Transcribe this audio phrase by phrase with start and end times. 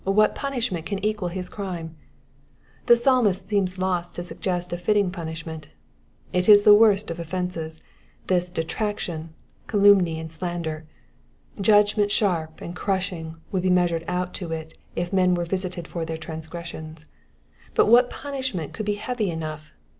[0.03, 1.95] What punishment can equal his crime?
[2.87, 5.67] The Psalmist seems lost to suggest a litting punishment.
[6.33, 7.79] It is the worst of offences—
[8.25, 9.35] this detraction,
[9.67, 10.85] calumny, and slander.
[11.61, 16.03] Judgment sharp and crushing would be measured out to it if men were visited for
[16.03, 17.05] their transgressions.
[17.75, 19.71] But what punishment could be heavy enough